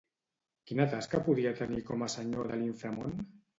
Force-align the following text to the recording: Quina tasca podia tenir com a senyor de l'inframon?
Quina 0.71 0.87
tasca 0.93 1.21
podia 1.27 1.53
tenir 1.61 1.83
com 1.91 2.07
a 2.07 2.11
senyor 2.17 2.53
de 2.55 2.61
l'inframon? 2.65 3.17